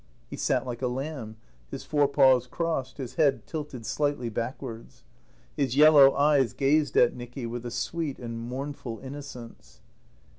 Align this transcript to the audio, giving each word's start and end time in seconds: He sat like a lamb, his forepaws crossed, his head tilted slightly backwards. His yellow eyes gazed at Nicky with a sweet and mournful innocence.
He 0.31 0.35
sat 0.35 0.65
like 0.65 0.81
a 0.81 0.87
lamb, 0.87 1.37
his 1.69 1.83
forepaws 1.83 2.47
crossed, 2.47 2.97
his 2.97 3.17
head 3.21 3.45
tilted 3.45 3.85
slightly 3.85 4.29
backwards. 4.29 5.03
His 5.55 5.75
yellow 5.77 6.15
eyes 6.15 6.53
gazed 6.53 6.97
at 6.97 7.15
Nicky 7.15 7.45
with 7.45 7.67
a 7.67 7.69
sweet 7.69 8.17
and 8.17 8.39
mournful 8.39 8.97
innocence. 9.03 9.79